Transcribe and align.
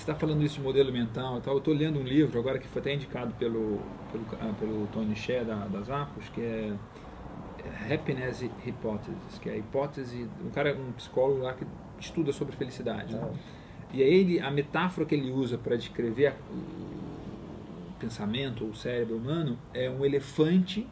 está 0.00 0.14
falando 0.14 0.42
isso 0.42 0.56
de 0.56 0.62
modelo 0.62 0.92
mental 0.92 1.38
e 1.38 1.40
tal. 1.40 1.54
Eu 1.54 1.58
estou 1.58 1.74
lendo 1.74 1.98
um 1.98 2.02
livro 2.02 2.38
agora 2.38 2.58
que 2.58 2.66
foi 2.68 2.80
até 2.80 2.94
indicado 2.94 3.34
pelo, 3.34 3.80
pelo, 4.10 4.26
ah, 4.40 4.52
pelo 4.58 4.86
Tony 4.88 5.14
Shea 5.14 5.44
da, 5.44 5.66
das 5.66 5.90
Apos, 5.90 6.28
que 6.30 6.40
é 6.40 6.72
Happiness 7.92 8.42
Hypothesis, 8.64 9.38
que 9.40 9.48
é 9.48 9.52
a 9.52 9.56
hipótese, 9.56 10.28
um 10.44 10.50
cara, 10.50 10.74
um 10.74 10.92
psicólogo 10.92 11.42
lá 11.42 11.54
que 11.54 11.66
estuda 11.98 12.32
sobre 12.32 12.56
felicidade. 12.56 13.14
Né? 13.14 13.32
E 13.92 14.02
aí 14.02 14.14
ele, 14.14 14.40
a 14.40 14.50
metáfora 14.50 15.06
que 15.06 15.14
ele 15.14 15.30
usa 15.30 15.58
para 15.58 15.76
descrever 15.76 16.34
o 16.50 17.92
pensamento, 17.98 18.64
o 18.64 18.74
cérebro 18.74 19.16
humano, 19.16 19.58
é 19.74 19.90
um 19.90 20.04
elefante 20.04 20.86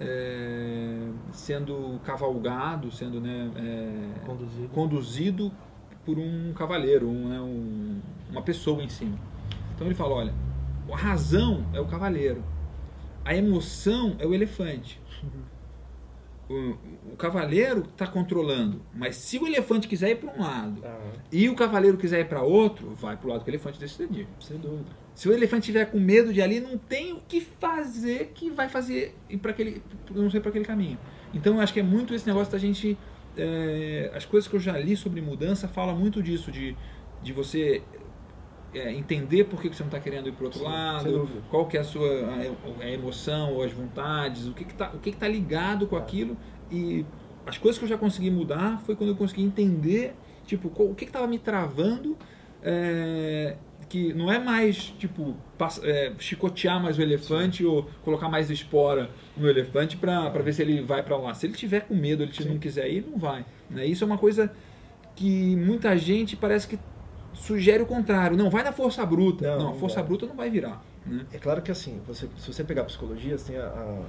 é, 0.00 1.08
sendo 1.32 2.00
cavalgado, 2.04 2.90
sendo 2.90 3.20
né, 3.20 3.50
é, 3.56 4.26
conduzido. 4.26 4.68
conduzido 4.68 5.52
por 6.08 6.18
um 6.18 6.54
cavaleiro, 6.54 7.06
um, 7.06 7.28
né, 7.28 7.38
um, 7.38 8.00
uma 8.30 8.40
pessoa 8.40 8.82
em 8.82 8.88
cima. 8.88 9.18
Então 9.74 9.86
ele 9.86 9.94
fala, 9.94 10.14
olha, 10.14 10.34
a 10.90 10.96
razão 10.96 11.66
é 11.74 11.80
o 11.80 11.84
cavaleiro, 11.84 12.42
a 13.22 13.36
emoção 13.36 14.16
é 14.18 14.26
o 14.26 14.32
elefante. 14.32 14.98
O, 16.48 16.78
o 17.12 17.16
cavaleiro 17.18 17.80
está 17.80 18.06
controlando, 18.06 18.80
mas 18.94 19.16
se 19.16 19.36
o 19.38 19.46
elefante 19.46 19.86
quiser 19.86 20.12
ir 20.12 20.16
para 20.16 20.32
um 20.32 20.42
lado 20.42 20.80
Ah, 20.82 21.12
e 21.30 21.46
o 21.46 21.54
cavaleiro 21.54 21.98
quiser 21.98 22.20
ir 22.20 22.24
para 22.26 22.40
outro, 22.42 22.94
vai 22.94 23.14
para 23.14 23.26
o 23.26 23.30
lado 23.30 23.44
que 23.44 23.50
o 23.50 23.52
elefante 23.52 23.78
decidir. 23.78 24.26
sem 24.40 24.56
dúvida. 24.56 24.88
Se 25.14 25.28
o 25.28 25.32
elefante 25.34 25.66
tiver 25.66 25.84
com 25.90 26.00
medo 26.00 26.32
de 26.32 26.40
ali, 26.40 26.58
não 26.58 26.78
tem 26.78 27.12
o 27.12 27.20
que 27.28 27.42
fazer 27.42 28.32
que 28.34 28.48
vai 28.48 28.70
fazer 28.70 29.14
ir 29.28 29.36
para 29.36 29.50
aquele, 29.50 29.82
não 30.10 30.30
sei 30.30 30.40
para 30.40 30.48
aquele 30.48 30.64
caminho. 30.64 30.96
Então 31.34 31.56
eu 31.56 31.60
acho 31.60 31.74
que 31.74 31.80
é 31.80 31.82
muito 31.82 32.14
esse 32.14 32.26
negócio 32.26 32.50
da 32.50 32.58
gente, 32.58 32.96
é, 33.38 34.10
as 34.14 34.24
coisas 34.24 34.48
que 34.48 34.56
eu 34.56 34.60
já 34.60 34.76
li 34.76 34.96
sobre 34.96 35.20
mudança 35.20 35.68
falam 35.68 35.96
muito 35.96 36.22
disso 36.22 36.50
de, 36.50 36.76
de 37.22 37.32
você 37.32 37.82
é, 38.74 38.92
entender 38.92 39.44
por 39.44 39.60
que 39.60 39.68
você 39.68 39.82
não 39.82 39.88
está 39.88 40.00
querendo 40.00 40.28
ir 40.28 40.32
para 40.32 40.42
o 40.42 40.46
outro 40.46 40.60
Sim, 40.60 40.66
lado, 40.66 41.28
qual 41.48 41.66
que 41.66 41.76
é 41.76 41.80
a 41.80 41.84
sua 41.84 42.08
a, 42.26 42.84
a 42.84 42.90
emoção 42.90 43.54
ou 43.54 43.62
as 43.62 43.72
vontades, 43.72 44.46
o 44.46 44.52
que 44.52 44.64
que 44.64 44.74
tá, 44.74 44.88
que 45.02 45.12
que 45.12 45.16
tá 45.16 45.28
ligado 45.28 45.86
com 45.86 45.96
aquilo. 45.96 46.36
E 46.70 47.06
as 47.46 47.56
coisas 47.56 47.78
que 47.78 47.84
eu 47.84 47.88
já 47.88 47.96
consegui 47.96 48.30
mudar 48.30 48.80
foi 48.80 48.94
quando 48.94 49.10
eu 49.10 49.16
consegui 49.16 49.42
entender 49.42 50.14
tipo 50.44 50.70
o 50.74 50.94
que 50.94 51.04
estava 51.04 51.26
me 51.26 51.38
travando 51.38 52.16
é, 52.62 53.56
que 53.88 54.12
não 54.12 54.30
é 54.30 54.38
mais 54.38 54.76
tipo 54.98 55.34
é, 55.82 56.12
chicotear 56.18 56.82
mais 56.82 56.98
o 56.98 57.02
elefante 57.02 57.64
ou 57.64 57.88
colocar 58.04 58.28
mais 58.28 58.50
espora 58.50 59.10
no 59.36 59.48
elefante 59.48 59.96
para 59.96 60.28
ver 60.42 60.52
se 60.52 60.60
ele 60.62 60.82
vai 60.82 61.02
para 61.02 61.16
lá. 61.16 61.32
Se 61.34 61.46
ele 61.46 61.54
tiver 61.54 61.80
com 61.80 61.94
medo, 61.94 62.22
ele 62.22 62.32
não 62.48 62.58
quiser 62.58 62.90
ir, 62.90 63.06
não 63.10 63.18
vai. 63.18 63.44
né? 63.70 63.86
Isso 63.86 64.04
é 64.04 64.06
uma 64.06 64.18
coisa 64.18 64.52
que 65.16 65.56
muita 65.56 65.96
gente 65.96 66.36
parece 66.36 66.68
que 66.68 66.78
sugere 67.32 67.82
o 67.82 67.86
contrário. 67.86 68.36
Não, 68.36 68.50
vai 68.50 68.62
na 68.62 68.72
força 68.72 69.04
bruta. 69.06 69.56
Não, 69.56 69.64
Não, 69.64 69.70
a 69.70 69.74
força 69.74 69.96
vai. 69.96 70.04
bruta 70.04 70.26
não 70.26 70.34
vai 70.36 70.50
virar. 70.50 70.82
Né? 71.06 71.24
É 71.32 71.38
claro 71.38 71.62
que 71.62 71.70
assim, 71.70 72.00
você, 72.06 72.28
se 72.36 72.52
você 72.52 72.62
pegar 72.64 72.84
psicologia, 72.84 73.36
você 73.38 73.52
tem, 73.52 73.60
a, 73.60 73.66
a- 73.68 74.02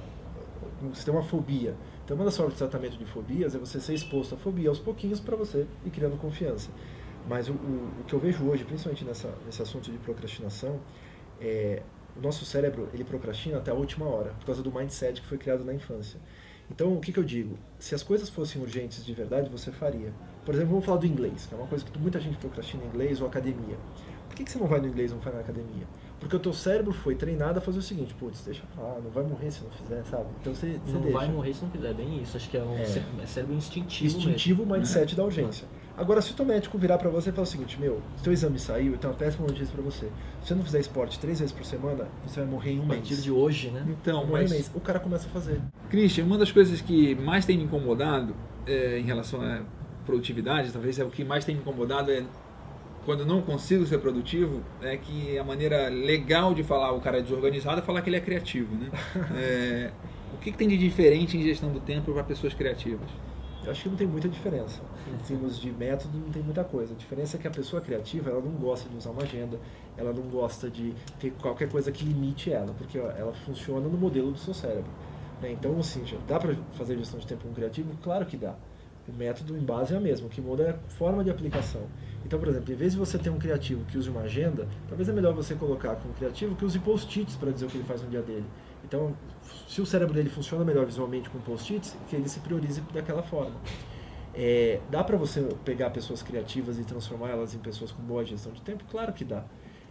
você 0.92 1.04
tem 1.04 1.14
uma 1.14 1.22
fobia. 1.22 1.74
Então, 2.04 2.16
uma 2.16 2.24
das 2.24 2.36
formas 2.36 2.54
de 2.54 2.58
tratamento 2.58 2.96
de 2.98 3.04
fobias 3.06 3.54
é 3.54 3.58
você 3.58 3.80
ser 3.80 3.94
exposto 3.94 4.34
à 4.34 4.38
fobia 4.38 4.68
aos 4.68 4.78
pouquinhos 4.78 5.20
para 5.20 5.36
você 5.36 5.66
ir 5.86 5.90
criando 5.90 6.16
confiança. 6.18 6.70
Mas 7.30 7.48
o, 7.48 7.52
o, 7.52 7.90
o 8.00 8.04
que 8.08 8.12
eu 8.12 8.18
vejo 8.18 8.44
hoje, 8.44 8.64
principalmente 8.64 9.04
nessa, 9.04 9.32
nesse 9.46 9.62
assunto 9.62 9.88
de 9.88 9.98
procrastinação, 9.98 10.80
é 11.40 11.80
o 12.16 12.20
nosso 12.20 12.44
cérebro 12.44 12.88
ele 12.92 13.04
procrastina 13.04 13.58
até 13.58 13.70
a 13.70 13.74
última 13.74 14.04
hora, 14.04 14.30
por 14.40 14.46
causa 14.46 14.64
do 14.64 14.72
mindset 14.72 15.20
que 15.20 15.26
foi 15.28 15.38
criado 15.38 15.64
na 15.64 15.72
infância. 15.72 16.18
Então, 16.68 16.92
o 16.92 17.00
que, 17.00 17.12
que 17.12 17.20
eu 17.20 17.24
digo? 17.24 17.56
Se 17.78 17.94
as 17.94 18.02
coisas 18.02 18.28
fossem 18.28 18.60
urgentes 18.60 19.04
de 19.04 19.12
verdade, 19.14 19.48
você 19.48 19.70
faria. 19.70 20.12
Por 20.44 20.54
exemplo, 20.54 20.70
vamos 20.72 20.84
falar 20.84 20.98
do 20.98 21.06
inglês, 21.06 21.46
que 21.46 21.54
é 21.54 21.58
uma 21.58 21.68
coisa 21.68 21.84
que 21.84 21.96
muita 22.00 22.18
gente 22.18 22.36
procrastina 22.36 22.82
em 22.82 22.88
inglês 22.88 23.20
ou 23.20 23.28
academia. 23.28 23.76
Por 24.28 24.34
que, 24.36 24.42
que 24.44 24.50
você 24.50 24.58
não 24.58 24.66
vai 24.66 24.80
no 24.80 24.88
inglês 24.88 25.12
não 25.12 25.18
vai 25.20 25.32
na 25.32 25.40
academia? 25.40 25.86
Porque 26.18 26.34
o 26.34 26.38
teu 26.38 26.52
cérebro 26.52 26.92
foi 26.92 27.14
treinado 27.14 27.58
a 27.58 27.62
fazer 27.62 27.78
o 27.78 27.82
seguinte, 27.82 28.12
putz, 28.14 28.44
deixa 28.44 28.62
pra 28.74 28.82
lá, 28.84 29.00
não 29.00 29.10
vai 29.10 29.24
morrer 29.24 29.50
se 29.52 29.62
não 29.62 29.70
fizer, 29.70 30.04
sabe? 30.04 30.26
Então 30.40 30.54
você, 30.54 30.78
você 30.84 30.92
Não 30.92 31.00
deixa. 31.00 31.18
vai 31.18 31.28
morrer 31.28 31.54
se 31.54 31.62
não 31.62 31.70
fizer, 31.70 31.90
é 31.90 31.94
bem 31.94 32.22
isso. 32.22 32.36
Acho 32.36 32.50
que 32.50 32.56
é 32.56 32.62
um 32.62 32.76
É. 32.76 32.82
é 32.82 33.26
cérebro 33.26 33.54
instintivo. 33.56 34.18
Instintivo 34.18 34.62
mesmo. 34.62 34.76
mindset 34.76 35.14
da 35.16 35.24
urgência. 35.24 35.66
Agora, 36.00 36.22
se 36.22 36.32
o 36.32 36.34
teu 36.34 36.46
médico 36.46 36.78
virar 36.78 36.96
pra 36.96 37.10
você 37.10 37.28
e 37.28 37.32
falar 37.32 37.42
o 37.42 37.46
seguinte, 37.46 37.78
meu, 37.78 38.00
seu 38.22 38.32
exame 38.32 38.58
saiu, 38.58 38.92
eu 38.92 38.98
tenho 38.98 39.12
uma 39.12 39.18
péssima 39.18 39.46
notícia 39.46 39.70
pra 39.70 39.82
você. 39.82 40.06
Se 40.40 40.48
você 40.48 40.54
não 40.54 40.64
fizer 40.64 40.80
esporte 40.80 41.18
três 41.18 41.40
vezes 41.40 41.52
por 41.52 41.62
semana, 41.62 42.08
você 42.26 42.40
vai 42.40 42.48
morrer 42.48 42.70
em 42.72 42.78
um 42.80 42.84
A 42.84 42.86
mês. 42.86 43.00
partir 43.00 43.16
de 43.20 43.30
hoje, 43.30 43.68
né? 43.68 43.84
Então, 43.86 44.24
Morrer 44.24 44.44
em 44.44 44.46
um 44.46 44.48
mas 44.48 44.50
mês. 44.50 44.70
O 44.74 44.80
cara 44.80 44.98
começa 44.98 45.26
a 45.28 45.30
fazer. 45.30 45.60
Christian, 45.90 46.24
uma 46.24 46.38
das 46.38 46.50
coisas 46.50 46.80
que 46.80 47.14
mais 47.16 47.44
tem 47.44 47.58
me 47.58 47.64
incomodado 47.64 48.34
é, 48.66 48.98
em 48.98 49.02
relação 49.02 49.42
à 49.42 49.60
produtividade, 50.06 50.72
talvez 50.72 50.98
é 50.98 51.04
o 51.04 51.10
que 51.10 51.22
mais 51.22 51.44
tem 51.44 51.54
me 51.54 51.60
incomodado 51.60 52.10
é 52.10 52.24
quando 53.04 53.20
eu 53.20 53.26
não 53.26 53.42
consigo 53.42 53.84
ser 53.84 53.98
produtivo, 53.98 54.62
é 54.80 54.96
que 54.96 55.38
a 55.38 55.44
maneira 55.44 55.90
legal 55.90 56.54
de 56.54 56.62
falar 56.62 56.92
o 56.92 57.00
cara 57.00 57.18
é 57.18 57.22
desorganizado 57.22 57.78
é 57.80 57.82
falar 57.82 58.00
que 58.00 58.08
ele 58.08 58.16
é 58.16 58.20
criativo, 58.20 58.74
né? 58.74 58.88
É, 59.36 59.90
o 60.34 60.38
que, 60.38 60.50
que 60.50 60.56
tem 60.56 60.68
de 60.68 60.78
diferente 60.78 61.36
em 61.36 61.42
gestão 61.42 61.70
do 61.70 61.80
tempo 61.80 62.10
para 62.14 62.24
pessoas 62.24 62.54
criativas? 62.54 63.08
Eu 63.64 63.70
acho 63.70 63.82
que 63.82 63.88
não 63.90 63.96
tem 63.96 64.06
muita 64.06 64.28
diferença. 64.28 64.80
Em 65.06 65.16
termos 65.26 65.58
de 65.60 65.70
método, 65.70 66.16
não 66.18 66.30
tem 66.30 66.42
muita 66.42 66.64
coisa. 66.64 66.94
A 66.94 66.96
diferença 66.96 67.36
é 67.36 67.40
que 67.40 67.46
a 67.46 67.50
pessoa 67.50 67.82
criativa, 67.82 68.30
ela 68.30 68.40
não 68.40 68.52
gosta 68.52 68.88
de 68.88 68.96
usar 68.96 69.10
uma 69.10 69.22
agenda, 69.22 69.58
ela 69.96 70.12
não 70.12 70.22
gosta 70.22 70.70
de 70.70 70.94
ter 71.18 71.30
qualquer 71.32 71.68
coisa 71.68 71.92
que 71.92 72.04
limite 72.04 72.50
ela, 72.52 72.72
porque 72.78 72.98
ela 72.98 73.32
funciona 73.44 73.86
no 73.86 73.98
modelo 73.98 74.32
do 74.32 74.38
seu 74.38 74.54
cérebro. 74.54 74.90
né? 75.42 75.52
Então, 75.52 75.78
assim, 75.78 76.06
já 76.06 76.16
dá 76.26 76.38
para 76.38 76.54
fazer 76.72 76.96
gestão 76.96 77.20
de 77.20 77.26
tempo 77.26 77.46
com 77.46 77.52
criativo? 77.52 77.92
Claro 78.02 78.24
que 78.24 78.36
dá. 78.36 78.54
O 79.08 79.12
método 79.12 79.56
em 79.56 79.60
base 79.60 79.92
é 79.92 79.96
a 79.96 80.00
mesma, 80.00 80.26
o 80.26 80.30
que 80.30 80.40
muda 80.40 80.62
é 80.62 80.70
a 80.70 80.90
forma 80.90 81.24
de 81.24 81.30
aplicação. 81.30 81.82
Então, 82.24 82.38
por 82.38 82.48
exemplo, 82.48 82.72
em 82.72 82.76
vez 82.76 82.92
de 82.92 82.98
você 82.98 83.18
ter 83.18 83.30
um 83.30 83.38
criativo 83.38 83.84
que 83.86 83.98
use 83.98 84.08
uma 84.08 84.20
agenda, 84.20 84.68
talvez 84.88 85.08
é 85.08 85.12
melhor 85.12 85.34
você 85.34 85.54
colocar 85.54 85.96
com 85.96 86.08
um 86.08 86.12
criativo 86.12 86.54
que 86.54 86.64
use 86.64 86.78
post-its 86.78 87.34
para 87.36 87.50
dizer 87.50 87.66
o 87.66 87.68
que 87.68 87.78
ele 87.78 87.84
faz 87.84 88.02
no 88.02 88.08
dia 88.08 88.22
dele. 88.22 88.44
Então, 88.90 89.14
se 89.68 89.80
o 89.80 89.86
cérebro 89.86 90.12
dele 90.12 90.28
funciona 90.28 90.64
melhor 90.64 90.84
visualmente 90.84 91.30
com 91.30 91.38
post-its, 91.38 91.96
que 92.08 92.16
ele 92.16 92.28
se 92.28 92.40
priorize 92.40 92.80
daquela 92.92 93.22
forma. 93.22 93.54
É, 94.34 94.80
dá 94.90 95.04
para 95.04 95.16
você 95.16 95.42
pegar 95.64 95.90
pessoas 95.90 96.24
criativas 96.24 96.76
e 96.76 96.82
transformá-las 96.82 97.54
em 97.54 97.58
pessoas 97.58 97.92
com 97.92 98.02
boa 98.02 98.24
gestão 98.24 98.50
de 98.50 98.60
tempo? 98.62 98.82
Claro 98.90 99.12
que 99.12 99.24
dá. 99.24 99.44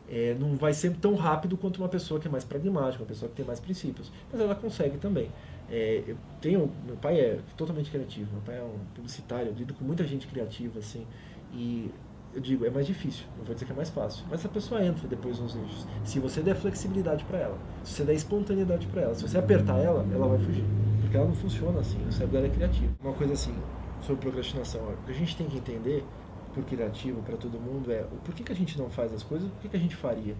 É, 0.10 0.36
não 0.38 0.58
vai 0.58 0.74
ser 0.74 0.98
tão 0.98 1.16
rápido 1.16 1.56
quanto 1.56 1.78
uma 1.78 1.88
pessoa 1.88 2.20
que 2.20 2.28
é 2.28 2.32
mais 2.32 2.44
pragmática, 2.44 3.02
uma 3.02 3.08
pessoa 3.08 3.30
que 3.30 3.38
tem 3.38 3.46
mais 3.46 3.62
princípios, 3.62 4.12
mas 4.30 4.42
ela 4.42 4.54
consegue 4.56 4.98
também. 4.98 5.32
É, 5.70 6.04
eu 6.06 6.18
tenho, 6.42 6.70
meu 6.86 6.98
pai 6.98 7.18
é 7.18 7.40
totalmente 7.56 7.90
criativo, 7.90 8.30
meu 8.34 8.42
pai 8.42 8.58
é 8.58 8.64
um 8.64 8.80
publicitário, 8.96 9.48
eu 9.48 9.54
lido 9.54 9.74
com 9.74 9.86
muita 9.86 10.04
gente 10.04 10.28
criativa, 10.28 10.80
assim, 10.80 11.08
e 11.54 11.90
eu 12.34 12.40
digo, 12.40 12.66
é 12.66 12.70
mais 12.70 12.86
difícil, 12.86 13.26
não 13.38 13.46
vou 13.46 13.54
dizer 13.54 13.66
que 13.66 13.72
é 13.72 13.76
mais 13.76 13.90
fácil, 13.90 14.24
mas 14.30 14.46
a 14.46 14.50
pessoa 14.50 14.84
entra 14.84 15.08
depois 15.08 15.40
nos 15.40 15.56
eixos. 15.56 15.88
Se 16.04 16.20
você 16.20 16.42
der 16.42 16.56
flexibilidade 16.56 17.24
para 17.26 17.40
ela, 17.40 17.58
se 17.84 17.94
você 17.94 18.04
der 18.04 18.14
espontaneidade 18.14 18.86
para 18.88 19.02
ela, 19.02 19.16
se 19.16 19.28
você 19.28 19.38
apertar 19.38 19.78
ela, 19.80 20.06
ela 20.14 20.28
vai 20.28 20.40
fugir, 20.40 20.64
porque 21.02 21.18
ela 21.18 21.26
não 21.26 21.36
funciona 21.36 21.80
assim, 21.80 21.98
o 22.08 22.12
cérebro 22.12 22.34
dela 22.34 22.48
é 22.48 22.50
criativo. 22.50 22.94
Uma 23.02 23.14
coisa 23.14 23.34
assim, 23.34 23.56
sobre 24.02 24.22
procrastinação, 24.22 24.82
o 24.82 25.06
que 25.06 25.12
a 25.12 25.16
gente 25.16 25.36
tem 25.36 25.48
que 25.48 25.58
entender, 25.58 26.06
por 26.54 26.64
criativo, 26.64 27.22
para 27.22 27.38
todo 27.38 27.60
mundo, 27.60 27.92
é 27.92 28.02
o 28.02 28.18
porquê 28.18 28.44
que 28.44 28.52
a 28.52 28.56
gente 28.56 28.78
não 28.78 28.90
faz 28.90 29.14
as 29.14 29.24
coisas, 29.24 29.50
por 29.62 29.70
que 29.70 29.76
a 29.76 29.80
gente 29.80 29.96
faria. 29.96 30.36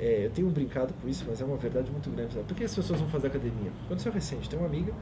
É, 0.00 0.26
eu 0.26 0.30
tenho 0.30 0.48
brincado 0.48 0.94
com 0.94 1.08
isso, 1.08 1.24
mas 1.26 1.40
é 1.40 1.44
uma 1.44 1.56
verdade 1.56 1.90
muito 1.90 2.08
grande. 2.10 2.34
Sabe? 2.34 2.46
Por 2.46 2.56
que 2.56 2.64
as 2.64 2.74
pessoas 2.74 3.00
vão 3.00 3.08
fazer 3.08 3.26
academia? 3.26 3.72
Aconteceu 3.86 4.12
recente, 4.12 4.48
tem 4.48 4.58
uma 4.58 4.68
amiga 4.68 4.92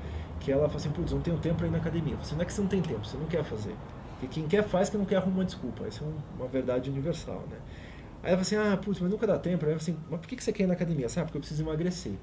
que 0.41 0.50
ela 0.50 0.66
fala 0.69 0.76
assim, 0.76 0.91
putz, 0.91 1.12
não 1.12 1.20
tenho 1.20 1.37
tempo 1.38 1.56
para 1.56 1.66
ir 1.66 1.70
na 1.70 1.78
academia. 1.78 2.14
Falo 2.14 2.22
assim, 2.22 2.34
não 2.34 2.43
é 2.43 2.44
que 2.47 2.53
você 2.53 2.60
não 2.62 2.69
tem 2.69 2.81
tempo, 2.81 3.06
você 3.06 3.16
não 3.16 3.26
quer 3.26 3.44
fazer. 3.44 3.75
Porque 4.19 4.27
quem 4.41 4.49
quer 4.49 4.62
faz, 4.65 4.88
quem 4.88 4.99
não 4.99 5.06
quer 5.06 5.16
arruma 5.16 5.37
uma 5.38 5.44
desculpa. 5.44 5.87
Essa 5.87 6.03
é 6.04 6.06
um- 6.06 6.15
uma 6.38 6.49
verdade 6.49 6.88
universal, 6.91 7.44
né? 7.50 7.59
Aí 8.22 8.32
ela 8.32 8.43
fala 8.43 8.43
assim, 8.43 8.56
ah, 8.56 8.77
putz, 8.77 8.99
mas 9.00 9.10
nunca 9.10 9.27
dá 9.27 9.38
tempo. 9.38 9.65
Aí 9.66 9.72
eu 9.72 9.78
falo 9.78 9.91
assim, 9.94 10.04
mas 10.10 10.21
por 10.21 10.27
que 10.27 10.37
que 10.37 10.43
você 10.43 10.53
quer 10.53 10.65
ir 10.65 10.66
na 10.66 10.72
academia? 10.75 11.09
Sabe, 11.09 11.27
porque 11.27 11.37
eu 11.37 11.41
preciso 11.41 11.62
emagrecer. 11.62 12.15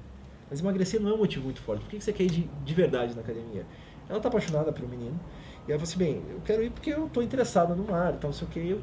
Mas 0.50 0.60
emagrecer 0.60 1.00
não 1.00 1.10
é 1.10 1.14
um 1.14 1.18
motivo 1.18 1.44
muito 1.44 1.60
forte. 1.60 1.82
Por 1.82 1.90
que 1.90 1.98
que 1.98 2.04
você 2.04 2.12
quer 2.12 2.24
ir 2.24 2.30
de, 2.30 2.42
de 2.64 2.74
verdade 2.74 3.14
na 3.14 3.22
academia? 3.22 3.64
Ela 4.08 4.20
tá 4.20 4.28
apaixonada 4.28 4.72
pelo 4.72 4.88
menino. 4.88 5.18
E 5.66 5.70
ela 5.72 5.78
falou 5.78 5.82
assim, 5.84 5.98
bem, 5.98 6.22
eu 6.28 6.40
quero 6.44 6.62
ir 6.62 6.70
porque 6.70 6.90
eu 6.90 7.08
tô 7.08 7.22
interessada 7.22 7.74
no 7.74 7.84
mar 7.84 8.12
e 8.12 8.16
tal, 8.18 8.28
não 8.30 8.32
sei 8.32 8.46
o 8.46 8.50
que. 8.50 8.58
Eu... 8.68 8.80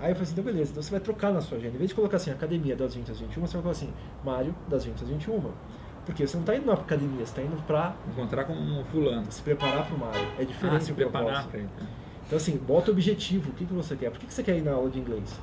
Aí 0.00 0.10
eu 0.10 0.14
falei 0.16 0.22
assim, 0.22 0.32
então 0.32 0.44
beleza, 0.44 0.70
então 0.72 0.82
você 0.82 0.90
vai 0.90 1.00
trocar 1.00 1.32
na 1.32 1.40
sua 1.40 1.56
agenda. 1.56 1.74
Em 1.76 1.78
vez 1.78 1.88
de 1.88 1.94
colocar 1.94 2.18
assim, 2.18 2.30
academia 2.30 2.76
das 2.76 2.94
20 2.94 3.10
às 3.10 3.18
21, 3.20 3.46
você 3.46 3.54
vai 3.54 3.62
colocar 3.62 3.70
assim, 3.70 3.90
Mário 4.22 4.54
das 4.68 4.84
20 4.84 5.02
às 5.02 5.08
21. 5.08 5.40
Porque 6.04 6.26
você 6.26 6.36
não 6.36 6.44
tá 6.44 6.54
indo 6.56 6.66
na 6.66 6.74
academia, 6.74 7.24
você 7.24 7.34
tá 7.36 7.42
indo 7.42 7.56
pra 7.66 7.94
Encontrar 8.10 8.44
com 8.44 8.52
um 8.52 8.84
fulano. 8.84 9.30
se 9.32 9.40
preparar 9.40 9.86
pro 9.86 9.96
Mário. 9.96 10.20
É 10.38 10.44
diferente 10.44 10.76
Ah, 10.76 10.80
se 10.80 10.92
o 10.92 10.94
preparar 10.94 11.46
para 11.48 11.58
ele. 11.58 11.68
Então 12.30 12.36
assim, 12.36 12.56
bota 12.56 12.92
o 12.92 12.94
objetivo, 12.94 13.50
o 13.50 13.52
que, 13.54 13.64
que 13.64 13.72
você 13.72 13.96
quer? 13.96 14.08
Por 14.08 14.20
que, 14.20 14.26
que 14.26 14.32
você 14.32 14.44
quer 14.44 14.56
ir 14.56 14.62
na 14.62 14.70
aula 14.70 14.88
de 14.88 15.00
inglês? 15.00 15.36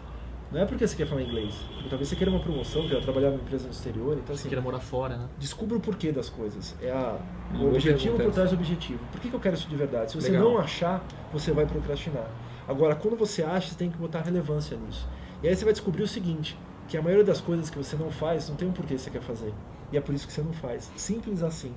Não 0.50 0.62
é 0.62 0.66
porque 0.66 0.88
você 0.88 0.96
quer 0.96 1.06
falar 1.06 1.22
inglês. 1.22 1.54
Porque 1.74 1.90
talvez 1.90 2.08
você 2.08 2.16
queira 2.16 2.32
uma 2.32 2.40
promoção, 2.40 2.88
queira 2.88 3.02
trabalhar 3.02 3.32
numa 3.32 3.42
empresa 3.42 3.66
no 3.66 3.72
exterior. 3.72 4.14
Então 4.14 4.28
Você 4.28 4.44
assim, 4.44 4.48
queira 4.48 4.62
morar 4.62 4.80
fora, 4.80 5.18
né? 5.18 5.28
descubra 5.38 5.78
o 5.78 5.82
porquê 5.82 6.14
das 6.14 6.30
coisas. 6.30 6.78
É 6.82 6.90
a, 6.90 7.20
o 7.54 7.58
boa 7.58 7.72
objetivo 7.72 8.16
pergunta 8.16 8.24
por 8.24 8.34
trás 8.34 8.52
do 8.52 8.56
objetivo. 8.56 9.00
Por 9.12 9.20
que, 9.20 9.30
que 9.30 9.36
eu 9.36 9.40
quero 9.42 9.56
isso 9.56 9.68
de 9.68 9.76
verdade? 9.76 10.12
Se 10.12 10.22
você 10.22 10.32
Legal. 10.32 10.50
não 10.50 10.58
achar, 10.60 11.06
você 11.34 11.52
vai 11.52 11.66
procrastinar. 11.66 12.32
Agora, 12.66 12.96
quando 12.96 13.18
você 13.18 13.44
acha, 13.44 13.68
você 13.68 13.76
tem 13.76 13.92
que 13.92 13.98
botar 13.98 14.22
relevância 14.22 14.78
nisso. 14.78 15.06
E 15.44 15.50
aí 15.50 15.54
você 15.54 15.66
vai 15.66 15.74
descobrir 15.74 16.04
o 16.04 16.08
seguinte, 16.08 16.58
que 16.88 16.96
a 16.96 17.02
maioria 17.02 17.26
das 17.26 17.42
coisas 17.42 17.70
que 17.70 17.78
você 17.78 17.98
não 17.98 18.10
faz, 18.10 18.48
não 18.48 18.56
tem 18.56 18.66
um 18.66 18.72
porquê 18.72 18.96
que 18.96 19.02
você 19.02 19.10
quer 19.10 19.22
fazer. 19.22 19.54
E 19.92 19.98
é 19.98 20.00
por 20.00 20.16
isso 20.16 20.26
que 20.26 20.32
você 20.32 20.42
não 20.42 20.54
faz. 20.54 20.90
Simples 20.96 21.44
assim. 21.44 21.74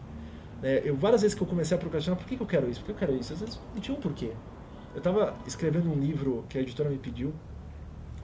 É, 0.63 0.83
eu, 0.85 0.95
várias 0.95 1.23
vezes 1.23 1.35
que 1.35 1.43
eu 1.43 1.49
comecei 1.49 1.77
a 1.77 1.81
procrastinar, 1.81 2.17
por 2.17 2.25
que, 2.29 2.37
que 2.37 2.43
eu 2.43 2.47
quero 2.47 2.71
isso? 2.71 2.79
Por 2.79 2.87
que 2.87 2.93
eu 2.93 2.97
quero 2.97 3.17
isso? 3.19 3.33
Às 3.33 3.41
vezes 3.41 3.61
não 3.75 3.81
tinha 3.81 3.97
um 3.97 4.01
porquê. 4.01 4.31
Eu 4.93 4.99
estava 4.99 5.37
escrevendo 5.47 5.91
um 5.91 5.99
livro 5.99 6.45
que 6.49 6.59
a 6.59 6.61
editora 6.61 6.91
me 6.91 6.99
pediu, 6.99 7.33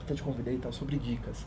até 0.01 0.13
te 0.13 0.21
convidei 0.21 0.55
e 0.55 0.57
tal, 0.57 0.71
sobre 0.71 0.97
dicas. 0.97 1.45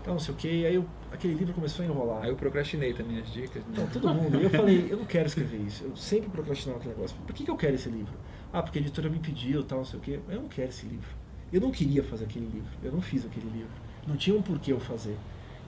Então, 0.00 0.14
não 0.14 0.20
sei 0.20 0.34
o 0.34 0.36
que, 0.36 0.66
aí 0.66 0.74
eu, 0.74 0.86
aquele 1.12 1.34
livro 1.34 1.52
começou 1.52 1.84
a 1.84 1.88
enrolar. 1.88 2.22
Aí 2.22 2.30
eu 2.30 2.36
procrastinei 2.36 2.94
também 2.94 3.18
as 3.18 3.30
dicas. 3.30 3.62
né? 3.64 3.68
Então, 3.72 3.86
todo 3.88 4.14
mundo. 4.14 4.40
E 4.40 4.44
eu 4.44 4.50
falei, 4.50 4.86
eu 4.90 4.96
não 4.96 5.04
quero 5.04 5.26
escrever 5.26 5.58
isso. 5.58 5.84
Eu 5.84 5.96
sempre 5.96 6.30
procrastinava 6.30 6.78
aquele 6.78 6.94
negócio. 6.94 7.16
Por 7.26 7.34
que, 7.34 7.44
que 7.44 7.50
eu 7.50 7.56
quero 7.56 7.74
esse 7.74 7.88
livro? 7.88 8.12
Ah, 8.52 8.62
porque 8.62 8.78
a 8.78 8.82
editora 8.82 9.08
me 9.10 9.18
pediu, 9.18 9.62
tal, 9.64 9.78
não 9.78 9.84
sei 9.84 9.98
o 9.98 10.02
quê. 10.02 10.20
Eu 10.28 10.42
não 10.42 10.48
quero 10.48 10.68
esse 10.68 10.86
livro. 10.86 11.08
Eu 11.52 11.60
não 11.60 11.70
queria 11.70 12.02
fazer 12.04 12.24
aquele 12.24 12.46
livro. 12.46 12.70
Eu 12.82 12.92
não 12.92 13.00
fiz 13.00 13.26
aquele 13.26 13.50
livro. 13.50 13.72
Não 14.06 14.16
tinha 14.16 14.36
um 14.36 14.42
porquê 14.42 14.72
eu 14.72 14.80
fazer. 14.80 15.16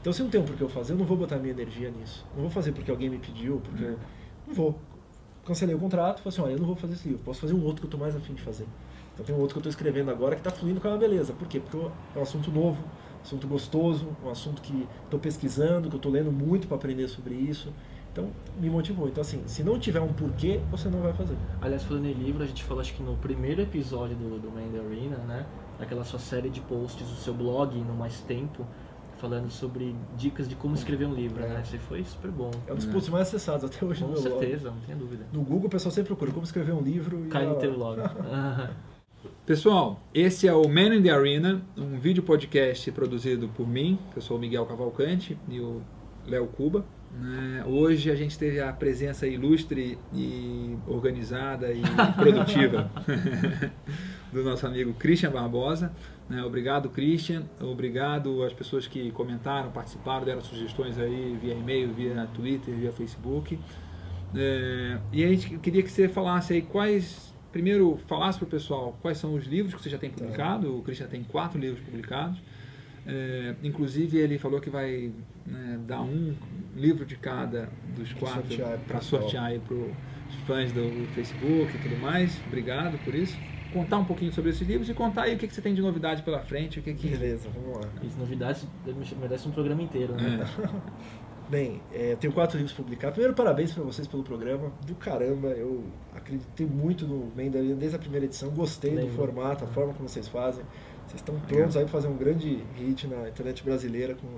Então, 0.00 0.12
se 0.12 0.22
não 0.22 0.30
tem 0.30 0.40
um 0.40 0.44
porquê 0.44 0.62
eu 0.62 0.68
fazer, 0.68 0.92
eu 0.92 0.96
não 0.96 1.04
vou 1.04 1.16
botar 1.16 1.36
minha 1.36 1.52
energia 1.52 1.90
nisso. 1.90 2.24
Não 2.34 2.42
vou 2.42 2.50
fazer 2.50 2.72
porque 2.72 2.90
alguém 2.90 3.10
me 3.10 3.18
pediu, 3.18 3.60
porque... 3.62 3.84
Hum. 3.84 3.96
Não 4.46 4.54
vou. 4.54 4.78
Cancelei 5.44 5.74
o 5.74 5.78
contrato, 5.78 6.22
falei 6.22 6.28
assim, 6.28 6.40
olha, 6.40 6.52
eu 6.52 6.58
não 6.58 6.66
vou 6.66 6.76
fazer 6.76 6.94
esse 6.94 7.08
livro. 7.08 7.22
Posso 7.24 7.40
fazer 7.40 7.54
um 7.54 7.62
outro 7.64 7.82
que 7.82 7.86
eu 7.86 7.90
tô 7.90 7.98
mais 7.98 8.14
afim 8.16 8.34
de 8.34 8.42
fazer. 8.42 8.66
Então, 9.14 9.24
tem 9.26 9.34
um 9.34 9.38
outro 9.38 9.54
que 9.54 9.58
eu 9.58 9.62
tô 9.64 9.68
escrevendo 9.68 10.10
agora 10.10 10.34
que 10.36 10.42
tá 10.42 10.50
fluindo 10.50 10.80
com 10.80 10.88
uma 10.88 10.96
beleza. 10.98 11.32
Por 11.32 11.46
quê? 11.48 11.60
Porque 11.60 11.76
é 12.14 12.18
um 12.18 12.22
assunto 12.22 12.50
novo, 12.50 12.82
assunto 13.22 13.46
gostoso, 13.46 14.08
um 14.24 14.30
assunto 14.30 14.62
que 14.62 14.86
estou 15.04 15.20
pesquisando, 15.20 15.88
que 15.88 15.94
eu 15.94 15.98
estou 15.98 16.10
lendo 16.12 16.32
muito 16.32 16.66
para 16.66 16.76
aprender 16.76 17.06
sobre 17.08 17.34
isso. 17.34 17.72
Então, 18.12 18.28
me 18.60 18.68
motivou. 18.68 19.06
Então, 19.08 19.20
assim, 19.20 19.42
se 19.46 19.62
não 19.62 19.78
tiver 19.78 20.00
um 20.00 20.12
porquê, 20.12 20.60
você 20.70 20.88
não 20.88 21.00
vai 21.00 21.12
fazer. 21.12 21.36
Aliás, 21.60 21.82
falando 21.84 22.06
em 22.06 22.12
livro, 22.12 22.42
a 22.42 22.46
gente 22.46 22.64
falou 22.64 22.80
acho 22.80 22.92
que 22.94 23.02
no 23.02 23.16
primeiro 23.16 23.60
episódio 23.62 24.16
do, 24.16 24.38
do 24.40 24.50
Man 24.50 24.68
the 24.72 24.78
Arena, 24.80 25.16
né? 25.18 25.46
Daquela 25.78 26.02
sua 26.04 26.18
série 26.18 26.50
de 26.50 26.60
posts, 26.60 27.08
o 27.10 27.14
seu 27.16 27.32
blog 27.32 27.76
no 27.78 27.94
Mais 27.94 28.20
Tempo, 28.20 28.66
falando 29.18 29.48
sobre 29.50 29.94
dicas 30.16 30.48
de 30.48 30.54
como 30.56 30.74
escrever 30.74 31.06
um 31.06 31.14
livro, 31.14 31.42
É. 31.44 31.48
né? 31.48 31.62
Você 31.64 31.78
foi 31.78 32.02
super 32.02 32.30
bom. 32.32 32.50
É 32.66 32.72
um 32.72 32.76
dos 32.76 32.86
posts 32.86 33.10
mais 33.10 33.28
acessados 33.28 33.64
até 33.64 33.84
hoje 33.84 34.00
Com 34.02 34.08
no 34.08 34.12
meu 34.14 34.22
blog. 34.22 34.38
certeza, 34.40 34.70
não 34.70 34.80
tenha 34.80 34.98
dúvida. 34.98 35.26
No 35.32 35.42
Google, 35.42 35.66
o 35.66 35.70
pessoal 35.70 35.92
sempre 35.92 36.08
procura 36.08 36.32
como 36.32 36.44
escrever 36.44 36.72
um 36.72 36.80
livro. 36.80 37.26
e 37.26 37.28
Cai 37.28 37.46
no 37.46 37.54
teu 37.56 37.74
blog. 37.74 38.00
Pessoal, 39.44 40.00
esse 40.14 40.48
é 40.48 40.54
o 40.54 40.66
Man 40.68 40.94
in 40.94 41.02
the 41.02 41.10
Arena, 41.10 41.60
um 41.76 41.98
vídeo 41.98 42.22
podcast 42.22 42.90
produzido 42.92 43.48
por 43.48 43.68
mim, 43.68 43.98
que 44.12 44.18
eu 44.18 44.22
sou 44.22 44.36
o 44.36 44.40
Miguel 44.40 44.64
Cavalcante 44.64 45.36
e 45.48 45.60
o 45.60 45.82
Léo 46.26 46.46
Cuba. 46.46 46.86
né? 47.12 47.64
Hoje 47.66 48.10
a 48.10 48.14
gente 48.14 48.38
teve 48.38 48.60
a 48.60 48.72
presença 48.72 49.26
ilustre 49.26 49.98
e 50.14 50.76
organizada 50.86 51.70
e 51.72 51.82
produtiva 52.16 52.90
do 54.32 54.42
nosso 54.42 54.66
amigo 54.66 54.94
Christian 54.94 55.30
Barbosa. 55.30 55.92
né? 56.28 56.42
Obrigado, 56.42 56.88
Christian. 56.88 57.42
Obrigado 57.60 58.42
às 58.42 58.52
pessoas 58.54 58.86
que 58.86 59.10
comentaram, 59.10 59.70
participaram, 59.70 60.24
deram 60.24 60.40
sugestões 60.40 60.98
aí 60.98 61.36
via 61.42 61.54
e-mail, 61.54 61.92
via 61.92 62.26
Twitter, 62.32 62.74
via 62.74 62.92
Facebook. 62.92 63.58
É, 64.34 64.98
e 65.12 65.24
a 65.24 65.28
gente 65.28 65.58
queria 65.58 65.82
que 65.82 65.90
você 65.90 66.08
falasse 66.08 66.54
aí 66.54 66.62
quais. 66.62 67.28
Primeiro, 67.52 67.98
falasse 68.06 68.38
para 68.38 68.46
o 68.46 68.48
pessoal 68.48 68.96
quais 69.02 69.18
são 69.18 69.34
os 69.34 69.44
livros 69.44 69.74
que 69.74 69.82
você 69.82 69.90
já 69.90 69.98
tem 69.98 70.10
publicado. 70.10 70.78
O 70.78 70.82
Christian 70.82 71.06
tem 71.06 71.24
quatro 71.24 71.58
livros 71.58 71.82
publicados. 71.82 72.40
É, 73.06 73.54
inclusive, 73.62 74.18
ele 74.18 74.38
falou 74.38 74.60
que 74.60 74.70
vai 74.70 75.10
né, 75.46 75.80
dar 75.86 76.02
um 76.02 76.34
livro 76.76 77.04
de 77.04 77.16
cada 77.16 77.68
dos 77.96 78.12
quatro 78.12 78.56
para 78.86 79.00
sortear 79.00 79.46
aí 79.46 79.58
para 79.58 79.74
os 79.74 80.34
fãs 80.46 80.70
do 80.70 81.06
Facebook 81.14 81.74
e 81.74 81.78
tudo 81.78 81.96
mais. 82.00 82.40
Obrigado 82.46 82.98
por 83.04 83.14
isso. 83.14 83.36
Contar 83.72 83.98
um 83.98 84.04
pouquinho 84.04 84.32
sobre 84.32 84.50
esses 84.50 84.66
livros 84.66 84.88
e 84.88 84.94
contar 84.94 85.22
aí 85.22 85.34
o 85.34 85.38
que, 85.38 85.46
que 85.46 85.54
você 85.54 85.62
tem 85.62 85.74
de 85.74 85.80
novidade 85.80 86.22
pela 86.22 86.40
frente. 86.40 86.80
O 86.80 86.82
que 86.82 86.92
que... 86.92 87.08
Beleza, 87.08 87.48
vamos 87.54 87.78
lá. 87.78 87.88
As 88.04 88.16
novidades 88.16 88.66
merece 89.20 89.48
um 89.48 89.52
programa 89.52 89.82
inteiro, 89.82 90.14
né? 90.14 90.40
É. 90.42 91.29
Bem, 91.50 91.82
é, 91.92 92.14
tenho 92.14 92.32
quatro 92.32 92.56
livros 92.56 92.76
publicados. 92.76 93.14
Primeiro, 93.14 93.34
parabéns 93.34 93.72
para 93.72 93.82
vocês 93.82 94.06
pelo 94.06 94.22
programa. 94.22 94.70
Do 94.86 94.94
caramba, 94.94 95.48
eu 95.48 95.82
acreditei 96.14 96.64
muito 96.64 97.08
no 97.08 97.26
Mandarin 97.36 97.74
desde 97.74 97.96
a 97.96 97.98
primeira 97.98 98.24
edição. 98.24 98.50
Gostei 98.50 98.92
do 98.92 98.96
Lembro. 98.98 99.14
formato, 99.14 99.64
a 99.64 99.66
forma 99.66 99.92
como 99.92 100.08
vocês 100.08 100.28
fazem. 100.28 100.64
Vocês 101.08 101.20
estão 101.20 101.34
prontos 101.40 101.76
aí 101.76 101.82
para 101.82 101.92
fazer 101.92 102.06
um 102.06 102.16
grande 102.16 102.62
hit 102.76 103.08
na 103.08 103.28
internet 103.28 103.64
brasileira 103.64 104.14
com 104.14 104.28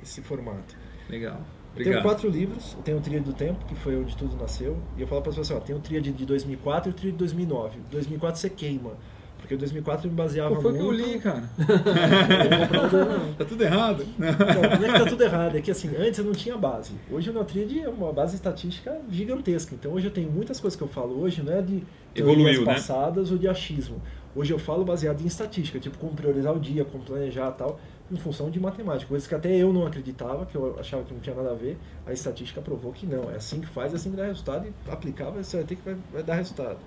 esse 0.00 0.22
formato. 0.22 0.76
Legal. 1.08 1.34
Eu 1.34 1.38
tenho 1.84 1.96
Obrigado. 1.96 2.02
quatro 2.02 2.30
livros. 2.30 2.74
Eu 2.74 2.82
tenho 2.82 2.98
o 2.98 3.00
Tríade 3.00 3.24
do 3.24 3.32
Tempo, 3.32 3.64
que 3.66 3.74
foi 3.74 3.96
onde 3.96 4.16
tudo 4.16 4.36
nasceu. 4.36 4.76
E 4.96 5.00
eu 5.00 5.08
falo 5.08 5.20
para 5.20 5.30
as 5.30 5.36
pessoas, 5.36 5.60
ó, 5.60 5.64
tem 5.64 5.74
o 5.74 5.80
Tríade 5.80 6.12
de 6.12 6.24
2004 6.24 6.88
e 6.88 6.92
o 6.92 6.94
Tríade 6.94 7.16
de 7.16 7.18
2009. 7.18 7.80
2004 7.90 8.40
você 8.40 8.48
queima. 8.48 8.92
Porque 9.38 9.54
o 9.54 9.58
2004 9.58 10.06
eu 10.06 10.10
me 10.10 10.16
baseava 10.16 10.54
Pô, 10.54 10.60
foi 10.60 10.72
que 10.74 10.78
eu 10.78 10.84
muito... 10.84 11.02
li, 11.02 11.18
cara. 11.18 11.44
Não, 11.58 13.34
tá 13.38 13.44
tudo 13.44 13.64
errado. 13.64 14.04
Não, 14.18 14.28
não 14.28 14.86
é 14.86 14.92
que 14.92 14.98
tá 14.98 15.06
tudo 15.06 15.22
errado, 15.24 15.56
é 15.56 15.60
que 15.60 15.70
assim, 15.70 15.90
antes 15.96 16.18
eu 16.18 16.24
não 16.24 16.32
tinha 16.32 16.56
base. 16.56 16.92
Hoje 17.10 17.30
o 17.30 17.32
Neotríade 17.32 17.80
é 17.80 17.88
uma 17.88 18.12
base 18.12 18.34
estatística 18.34 18.98
gigantesca. 19.10 19.74
Então 19.74 19.92
hoje 19.92 20.06
eu 20.06 20.10
tenho 20.10 20.30
muitas 20.30 20.60
coisas 20.60 20.76
que 20.76 20.82
eu 20.82 20.88
falo 20.88 21.20
hoje, 21.20 21.42
não 21.42 21.52
é 21.52 21.62
de 21.62 21.82
Evoluiu, 22.14 22.44
teorias 22.44 22.66
né? 22.66 22.74
passadas 22.74 23.30
ou 23.30 23.38
de 23.38 23.48
achismo. 23.48 24.02
Hoje 24.34 24.52
eu 24.52 24.58
falo 24.58 24.84
baseado 24.84 25.20
em 25.22 25.26
estatística, 25.26 25.80
tipo 25.80 25.96
como 25.98 26.12
priorizar 26.12 26.54
o 26.54 26.60
dia, 26.60 26.84
como 26.84 27.02
planejar 27.02 27.50
e 27.50 27.58
tal, 27.58 27.80
em 28.10 28.16
função 28.16 28.50
de 28.50 28.60
matemática. 28.60 29.08
Coisas 29.08 29.26
que 29.26 29.34
até 29.34 29.54
eu 29.56 29.72
não 29.72 29.86
acreditava, 29.86 30.46
que 30.46 30.54
eu 30.54 30.78
achava 30.78 31.02
que 31.02 31.12
não 31.12 31.20
tinha 31.20 31.34
nada 31.34 31.50
a 31.50 31.54
ver, 31.54 31.76
a 32.06 32.12
estatística 32.12 32.60
provou 32.60 32.92
que 32.92 33.06
não. 33.06 33.30
É 33.30 33.36
assim 33.36 33.60
que 33.60 33.66
faz, 33.66 33.92
é 33.92 33.96
assim 33.96 34.10
que 34.10 34.16
dá 34.16 34.26
resultado 34.26 34.66
e 34.66 34.90
aplicar 34.90 35.30
você 35.30 35.56
vai 35.58 35.66
ter 35.66 35.76
que 35.76 35.82
vai, 35.82 35.96
vai 36.12 36.22
dar 36.22 36.34
resultado. 36.34 36.78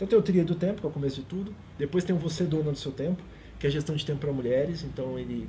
Então 0.00 0.08
tem 0.08 0.18
o 0.18 0.22
Tríade 0.22 0.48
do 0.48 0.54
Tempo, 0.54 0.80
que 0.80 0.86
é 0.86 0.88
o 0.88 0.92
começo 0.92 1.16
de 1.16 1.26
tudo. 1.26 1.54
Depois 1.78 2.02
tem 2.04 2.16
o 2.16 2.18
Você 2.18 2.44
Dona 2.44 2.72
do 2.72 2.78
Seu 2.78 2.90
Tempo, 2.90 3.22
que 3.58 3.66
é 3.66 3.70
gestão 3.70 3.94
de 3.94 4.06
tempo 4.06 4.18
para 4.18 4.32
mulheres, 4.32 4.82
então 4.82 5.18
ele 5.18 5.46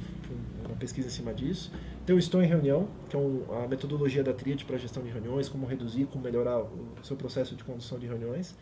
uma 0.65 0.75
pesquisa 0.75 1.07
em 1.07 1.11
cima 1.11 1.33
disso. 1.33 1.71
Tem 2.05 2.13
o 2.13 2.19
Estou 2.19 2.43
em 2.43 2.47
Reunião, 2.47 2.89
que 3.09 3.15
é 3.15 3.19
um- 3.19 3.45
a 3.63 3.65
metodologia 3.65 4.21
da 4.21 4.33
Tríade 4.33 4.65
para 4.65 4.77
gestão 4.77 5.01
de 5.01 5.09
reuniões, 5.09 5.47
como 5.47 5.65
reduzir, 5.65 6.05
como 6.07 6.21
melhorar 6.21 6.59
o 6.59 6.69
seu 7.01 7.15
processo 7.15 7.55
de 7.55 7.63
condução 7.63 7.97
de 7.97 8.07
reuniões. 8.07 8.53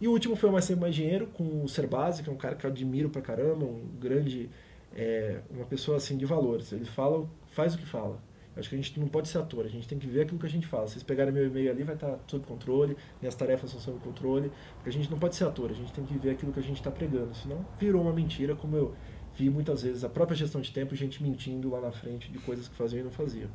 E 0.00 0.08
o 0.08 0.12
último 0.12 0.36
foi 0.36 0.48
o 0.48 0.52
Mais 0.52 0.66
Tempo 0.66 0.80
Mais 0.80 0.94
Dinheiro, 0.94 1.26
com 1.26 1.62
o 1.62 1.68
Serbase, 1.68 2.22
que 2.22 2.30
é 2.30 2.32
um 2.32 2.36
cara 2.36 2.54
que 2.54 2.64
eu 2.64 2.70
admiro 2.70 3.10
pra 3.10 3.20
caramba, 3.20 3.66
um 3.66 3.82
grande, 4.00 4.48
é, 4.94 5.40
uma 5.50 5.66
pessoa 5.66 5.98
assim 5.98 6.16
de 6.16 6.24
valores. 6.24 6.72
Ele 6.72 6.86
fala, 6.86 7.28
faz 7.48 7.74
o 7.74 7.78
que 7.78 7.84
fala. 7.86 8.18
Acho 8.56 8.70
que 8.70 8.74
a 8.74 8.78
gente 8.78 8.98
não 8.98 9.06
pode 9.06 9.28
ser 9.28 9.38
ator, 9.38 9.66
a 9.66 9.68
gente 9.68 9.86
tem 9.86 9.98
que 9.98 10.06
ver 10.06 10.22
aquilo 10.22 10.38
que 10.38 10.46
a 10.46 10.48
gente. 10.48 10.66
Se 10.66 10.70
vocês 10.70 11.02
pegarem 11.02 11.32
meu 11.32 11.46
e-mail 11.46 11.70
ali, 11.70 11.82
vai 11.82 11.94
estar 11.94 12.18
sob 12.26 12.46
controle, 12.46 12.96
minhas 13.20 13.34
tarefas 13.34 13.70
são 13.70 13.78
sob 13.78 13.98
controle, 13.98 14.50
porque 14.76 14.88
a 14.88 14.92
gente 14.92 15.10
não 15.10 15.18
pode 15.18 15.36
ser 15.36 15.44
ator, 15.44 15.70
a 15.70 15.74
gente 15.74 15.92
tem 15.92 16.04
que 16.04 16.16
ver 16.16 16.30
aquilo 16.30 16.52
que 16.52 16.60
a 16.60 16.62
gente 16.62 16.78
está 16.78 16.90
pregando, 16.90 17.34
senão 17.34 17.64
virou 17.78 18.00
uma 18.00 18.12
mentira, 18.12 18.56
como 18.56 18.76
eu 18.76 18.94
vi 19.34 19.50
muitas 19.50 19.82
vezes 19.82 20.02
a 20.02 20.08
própria 20.08 20.34
gestão 20.34 20.60
de 20.60 20.72
tempo, 20.72 20.94
gente 20.94 21.22
mentindo 21.22 21.70
lá 21.70 21.80
na 21.80 21.92
frente 21.92 22.32
de 22.32 22.38
coisas 22.38 22.66
que 22.66 22.74
faziam 22.74 23.00
e 23.00 23.04
não 23.04 23.10
faziam. 23.10 23.50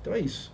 Então 0.00 0.14
é 0.14 0.18
isso. 0.18 0.52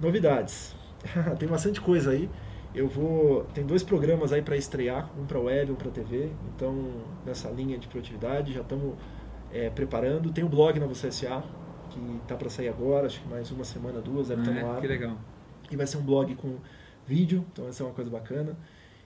Novidades. 0.00 0.74
tem 1.38 1.48
bastante 1.48 1.80
coisa 1.80 2.12
aí. 2.12 2.28
Eu 2.74 2.88
vou. 2.88 3.44
Tem 3.52 3.66
dois 3.66 3.82
programas 3.82 4.32
aí 4.32 4.42
para 4.42 4.56
estrear, 4.56 5.10
um 5.18 5.26
para 5.26 5.38
web, 5.38 5.72
um 5.72 5.74
para 5.74 5.90
TV. 5.90 6.30
Então, 6.54 7.02
nessa 7.26 7.50
linha 7.50 7.76
de 7.76 7.88
produtividade, 7.88 8.52
já 8.52 8.60
estamos 8.60 8.94
é, 9.52 9.68
preparando. 9.68 10.32
Tem 10.32 10.44
o 10.44 10.48
blog 10.48 10.78
na 10.78 10.86
Você 10.86 11.10
SA, 11.10 11.42
que 11.90 12.20
tá 12.26 12.34
para 12.36 12.48
sair 12.48 12.68
agora, 12.68 13.06
acho 13.06 13.20
que 13.20 13.28
mais 13.28 13.50
uma 13.50 13.64
semana, 13.64 14.00
duas, 14.00 14.28
deve 14.28 14.40
estar 14.42 14.52
no 14.52 14.58
É, 14.60 14.62
ar. 14.76 14.80
que 14.80 14.86
legal. 14.86 15.16
E 15.70 15.76
vai 15.76 15.86
ser 15.86 15.98
um 15.98 16.02
blog 16.02 16.34
com 16.36 16.56
vídeo, 17.06 17.44
então 17.52 17.64
vai 17.64 17.72
ser 17.72 17.82
uma 17.82 17.92
coisa 17.92 18.10
bacana. 18.10 18.56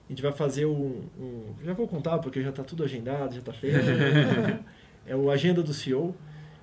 A 0.07 0.11
gente 0.11 0.21
vai 0.21 0.31
fazer 0.31 0.65
um. 0.65 1.03
um- 1.19 1.53
já 1.63 1.73
vou 1.73 1.87
contar 1.87 2.19
porque 2.19 2.41
já 2.41 2.49
está 2.49 2.63
tudo 2.63 2.83
agendado, 2.83 3.33
já 3.33 3.39
está 3.39 3.51
feito. 3.53 3.75
é 5.05 5.15
o 5.15 5.29
Agenda 5.29 5.61
do 5.63 5.73
CEO. 5.73 6.15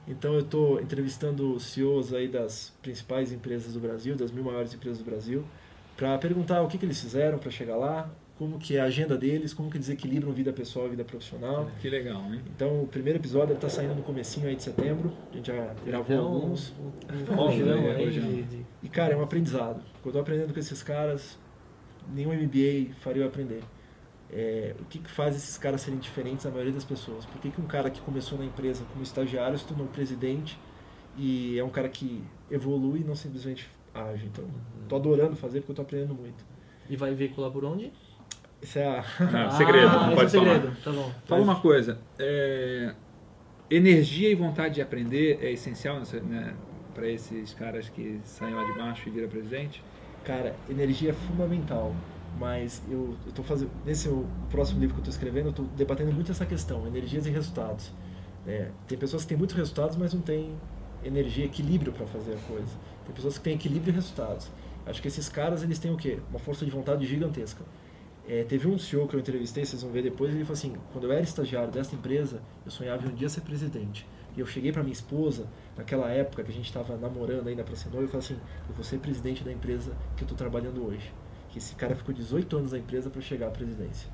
Então 0.06 0.34
eu 0.34 0.40
estou 0.40 0.80
entrevistando 0.80 1.58
CEOs 1.60 2.12
aí 2.12 2.26
das 2.26 2.72
principais 2.82 3.32
empresas 3.32 3.72
do 3.74 3.80
Brasil, 3.80 4.16
das 4.16 4.32
mil 4.32 4.42
maiores 4.42 4.74
empresas 4.74 4.98
do 4.98 5.04
Brasil, 5.04 5.44
para 5.96 6.18
perguntar 6.18 6.60
o 6.62 6.66
que, 6.68 6.76
que 6.76 6.84
eles 6.84 7.00
fizeram 7.00 7.38
para 7.38 7.50
chegar 7.52 7.76
lá, 7.76 8.10
como 8.42 8.58
que 8.58 8.76
é 8.76 8.80
a 8.80 8.84
agenda 8.86 9.16
deles, 9.16 9.54
como 9.54 9.70
que 9.70 9.76
eles 9.76 9.88
equilibram 9.88 10.32
vida 10.32 10.52
pessoal 10.52 10.86
e 10.88 10.90
vida 10.90 11.04
profissional. 11.04 11.70
Que 11.80 11.88
legal, 11.88 12.20
hein? 12.34 12.40
Então 12.56 12.82
o 12.82 12.88
primeiro 12.88 13.20
episódio 13.20 13.54
está 13.54 13.68
saindo 13.68 13.94
no 13.94 14.02
comecinho 14.02 14.48
aí 14.48 14.56
de 14.56 14.64
setembro, 14.64 15.12
a 15.32 15.36
gente 15.36 15.46
já 15.46 15.72
gravou 15.86 16.16
Então, 16.16 16.26
alguns. 16.26 16.72
um, 16.80 16.86
um 16.86 17.32
é, 17.32 17.34
rojão. 17.36 18.10
de, 18.10 18.42
de- 18.42 18.66
E, 18.82 18.88
cara, 18.88 19.14
é 19.14 19.16
um 19.16 19.22
aprendizado. 19.22 19.80
Quando 20.02 20.06
eu 20.06 20.12
tô 20.14 20.18
aprendendo 20.18 20.52
com 20.52 20.58
esses 20.58 20.82
caras, 20.82 21.38
nenhum 22.12 22.32
MBA 22.32 22.94
faria 23.00 23.22
eu 23.22 23.28
aprender. 23.28 23.62
É, 24.28 24.74
o 24.80 24.84
que, 24.86 24.98
que 24.98 25.10
faz 25.10 25.36
esses 25.36 25.56
caras 25.56 25.82
serem 25.82 26.00
diferentes 26.00 26.44
da 26.44 26.50
maioria 26.50 26.72
das 26.72 26.84
pessoas? 26.84 27.24
Por 27.24 27.40
que, 27.40 27.48
que 27.48 27.60
um 27.60 27.66
cara 27.66 27.90
que 27.90 28.00
começou 28.00 28.36
na 28.38 28.44
empresa 28.44 28.82
como 28.92 29.04
estagiário 29.04 29.56
se 29.56 29.64
tornou 29.66 29.86
presidente 29.86 30.58
e 31.16 31.56
é 31.58 31.62
um 31.62 31.70
cara 31.70 31.88
que 31.88 32.24
evolui 32.50 33.02
e 33.02 33.04
não 33.04 33.14
simplesmente 33.14 33.68
age? 33.94 34.26
Então, 34.26 34.44
tô 34.88 34.96
adorando 34.96 35.36
fazer 35.36 35.60
porque 35.60 35.70
eu 35.70 35.76
tô 35.76 35.82
aprendendo 35.82 36.14
muito. 36.14 36.44
E 36.90 36.96
vai 36.96 37.14
veicular 37.14 37.50
por 37.50 37.64
onde? 37.64 37.92
Essa 38.62 38.78
é 38.78 38.86
a... 38.86 39.00
Ah, 39.00 39.50
segredo, 39.50 39.92
não 39.92 40.06
esse 40.12 40.14
pode 40.14 40.36
é 40.36 40.40
falar. 40.40 40.54
segredo. 40.54 40.76
Tá 40.84 40.92
bom. 40.92 41.12
Fala 41.26 41.42
uma 41.42 41.60
coisa. 41.60 41.98
é, 42.18 42.94
energia 43.70 44.28
e 44.28 44.34
vontade 44.34 44.74
de 44.74 44.82
aprender 44.82 45.38
é 45.42 45.50
essencial 45.50 45.98
né, 46.24 46.54
para 46.94 47.08
esses 47.08 47.54
caras 47.54 47.88
que 47.88 48.20
saem 48.24 48.54
lá 48.54 48.64
de 48.64 48.78
baixo 48.78 49.08
e 49.08 49.10
viram 49.10 49.28
presidente? 49.28 49.82
Cara, 50.24 50.54
energia 50.68 51.10
é 51.10 51.12
fundamental, 51.12 51.94
mas 52.38 52.82
eu, 52.88 53.16
eu 53.26 53.32
tô 53.32 53.42
fazendo 53.42 53.70
nesse 53.84 54.08
o 54.08 54.26
próximo 54.50 54.78
livro 54.80 54.94
que 54.94 55.00
eu 55.00 55.02
estou 55.02 55.12
escrevendo, 55.12 55.48
eu 55.48 55.52
tô 55.52 55.62
debatendo 55.76 56.12
muito 56.12 56.30
essa 56.30 56.46
questão, 56.46 56.86
energias 56.86 57.26
e 57.26 57.30
resultados. 57.30 57.92
É, 58.46 58.68
tem 58.86 58.98
pessoas 58.98 59.22
que 59.22 59.30
têm 59.30 59.38
muitos 59.38 59.56
resultados, 59.56 59.96
mas 59.96 60.12
não 60.12 60.20
têm 60.20 60.54
energia, 61.04 61.44
equilíbrio 61.44 61.92
para 61.92 62.06
fazer 62.06 62.34
a 62.34 62.52
coisa. 62.52 62.70
Tem 63.04 63.14
pessoas 63.14 63.38
que 63.38 63.44
têm 63.44 63.54
equilíbrio 63.54 63.90
e 63.92 63.94
resultados. 63.94 64.50
Acho 64.86 65.00
que 65.00 65.08
esses 65.08 65.28
caras 65.28 65.62
eles 65.62 65.78
têm 65.78 65.92
o 65.92 65.96
quê? 65.96 66.18
Uma 66.30 66.38
força 66.38 66.64
de 66.64 66.70
vontade 66.70 67.06
gigantesca. 67.06 67.64
É, 68.28 68.44
teve 68.44 68.68
um 68.68 68.78
CEO 68.78 69.08
que 69.08 69.16
eu 69.16 69.20
entrevistei, 69.20 69.64
vocês 69.64 69.82
vão 69.82 69.90
ver 69.90 70.02
depois, 70.02 70.32
ele 70.32 70.44
falou 70.44 70.52
assim: 70.52 70.76
quando 70.92 71.04
eu 71.04 71.12
era 71.12 71.22
estagiário 71.22 71.70
dessa 71.70 71.94
empresa, 71.94 72.40
eu 72.64 72.70
sonhava 72.70 73.06
em 73.06 73.10
um 73.10 73.14
dia 73.14 73.28
ser 73.28 73.40
presidente. 73.40 74.06
E 74.36 74.40
eu 74.40 74.46
cheguei 74.46 74.72
para 74.72 74.82
minha 74.82 74.92
esposa, 74.92 75.46
naquela 75.76 76.08
época 76.08 76.42
que 76.42 76.50
a 76.50 76.54
gente 76.54 76.66
estava 76.66 76.96
namorando 76.96 77.48
ainda 77.48 77.62
para 77.64 77.74
ser 77.76 77.90
noivo, 77.90 78.04
eu 78.04 78.08
falei 78.08 78.24
assim: 78.24 78.38
eu 78.68 78.74
vou 78.74 78.84
ser 78.84 78.98
presidente 78.98 79.42
da 79.42 79.52
empresa 79.52 79.92
que 80.16 80.22
eu 80.22 80.26
estou 80.26 80.36
trabalhando 80.36 80.86
hoje. 80.86 81.12
Que 81.50 81.58
esse 81.58 81.74
cara 81.74 81.94
ficou 81.94 82.14
18 82.14 82.56
anos 82.56 82.72
na 82.72 82.78
empresa 82.78 83.10
para 83.10 83.20
chegar 83.20 83.48
à 83.48 83.50
presidência. 83.50 84.08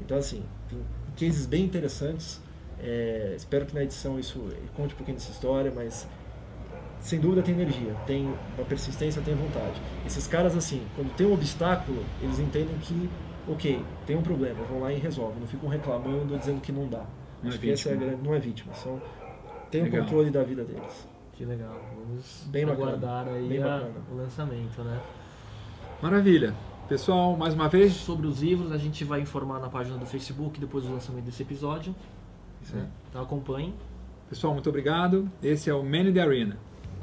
Então, 0.00 0.16
assim, 0.16 0.42
tem 0.68 1.28
cases 1.28 1.44
bem 1.44 1.64
interessantes. 1.64 2.40
É, 2.80 3.34
espero 3.36 3.66
que 3.66 3.74
na 3.74 3.82
edição 3.82 4.18
isso 4.18 4.40
conte 4.74 4.94
um 4.94 4.96
pouquinho 4.96 5.18
dessa 5.18 5.30
história, 5.30 5.70
mas 5.74 6.08
sem 7.02 7.20
dúvida 7.20 7.42
tem 7.42 7.54
energia, 7.54 7.94
tem 8.06 8.32
uma 8.56 8.64
persistência, 8.66 9.20
tem 9.20 9.34
vontade. 9.34 9.78
Esses 10.06 10.26
caras, 10.26 10.56
assim, 10.56 10.82
quando 10.96 11.14
tem 11.14 11.26
um 11.26 11.34
obstáculo, 11.34 12.02
eles 12.22 12.38
entendem 12.38 12.74
que, 12.80 13.10
ok, 13.46 13.84
tem 14.06 14.16
um 14.16 14.22
problema, 14.22 14.62
vão 14.64 14.80
lá 14.80 14.90
e 14.92 14.98
resolvem, 14.98 15.40
não 15.40 15.46
ficam 15.46 15.68
reclamando, 15.68 16.38
dizendo 16.38 16.60
que 16.62 16.72
não 16.72 16.88
dá. 16.88 17.04
Não 17.42 17.48
Acho 17.50 17.58
é 17.58 17.60
que 17.60 17.70
essa 17.72 17.88
é 17.88 17.92
a 17.92 17.94
vítima. 17.96 18.10
grande, 18.12 18.26
não 18.28 18.34
é 18.34 18.38
vítima, 18.38 18.72
são, 18.74 19.02
tem 19.70 19.82
o 19.82 19.90
controle 19.90 20.30
da 20.30 20.42
vida 20.42 20.64
deles. 20.64 21.08
Que 21.34 21.44
legal. 21.44 21.74
Vamos 21.98 22.46
Bem 22.48 22.64
bacana, 22.66 22.84
aguardar 22.92 23.28
aí 23.28 23.48
bem 23.48 23.62
a- 23.62 23.88
o 24.12 24.16
lançamento, 24.16 24.82
né? 24.82 25.00
Maravilha. 26.00 26.54
Pessoal, 26.88 27.36
mais 27.36 27.54
uma 27.54 27.68
vez, 27.68 27.92
Sobre 27.94 28.26
os 28.26 28.42
livros, 28.42 28.70
a 28.72 28.76
gente 28.76 29.02
vai 29.04 29.20
informar 29.20 29.58
na 29.60 29.68
página 29.68 29.96
do 29.96 30.04
Facebook 30.06 30.60
depois 30.60 30.84
do 30.84 30.92
lançamento 30.92 31.24
desse 31.24 31.42
episódio. 31.42 31.94
Isso 32.60 32.76
aí. 32.76 32.84
Então 33.08 33.22
acompanhem. 33.22 33.74
pessoal, 34.28 34.52
muito 34.52 34.68
obrigado. 34.68 35.28
Esse 35.42 35.68
é 35.70 35.74
o 35.74 35.82
Man 35.82 36.00
in 36.08 36.12
the 36.12 36.20
Arena. 36.20 36.58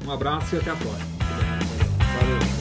Um 0.06 0.12
abraço 0.12 0.56
e 0.56 0.60
até 0.60 0.72
a 0.72 0.75
próxima. 0.75 1.06
Valeu! 2.20 2.59